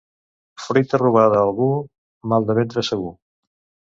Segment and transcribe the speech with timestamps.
[0.67, 1.69] Fruita robada a algú,
[2.33, 3.15] mal de ventre segur.